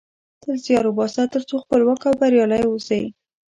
[0.41, 3.01] تل زیار وباسه ترڅو خپلواک او بریالۍ اوسی